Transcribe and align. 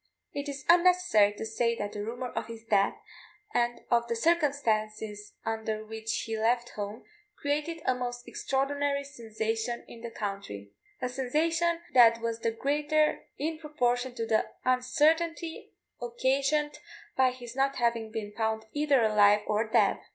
It 0.33 0.49
is 0.49 0.65
unnecessary 0.67 1.33
to 1.33 1.45
say 1.45 1.75
that 1.75 1.91
the 1.91 2.03
rumour 2.03 2.29
of 2.31 2.47
his 2.47 2.63
death, 2.63 2.95
and 3.53 3.81
of 3.91 4.07
the 4.07 4.15
circumstances 4.15 5.33
under 5.45 5.85
which 5.85 6.21
he 6.21 6.35
left 6.39 6.69
home, 6.69 7.03
created 7.39 7.83
a 7.85 7.93
most 7.93 8.27
extraordinary 8.27 9.03
sensation 9.03 9.85
in 9.87 10.01
the 10.01 10.09
country 10.09 10.71
a 11.03 11.07
sensation 11.07 11.81
that 11.93 12.19
was 12.19 12.39
the 12.39 12.49
greater 12.49 13.27
in 13.37 13.59
proportion 13.59 14.15
to 14.15 14.25
the 14.25 14.47
uncertainty 14.65 15.71
occasioned 16.01 16.79
by 17.15 17.29
his 17.29 17.55
not 17.55 17.75
having 17.75 18.09
been 18.11 18.31
found 18.31 18.65
either 18.73 19.03
alive 19.03 19.41
or 19.45 19.67
dead. 19.69 19.99